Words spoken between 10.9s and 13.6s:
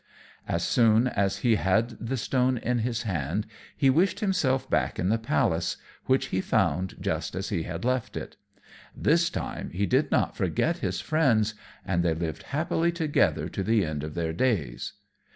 friends, and they lived happily together